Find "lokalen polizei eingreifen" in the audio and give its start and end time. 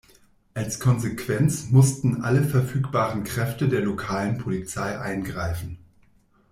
3.81-5.77